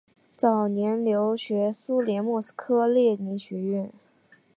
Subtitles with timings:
[0.35, 3.93] 早年留学苏联莫斯科列宁学院。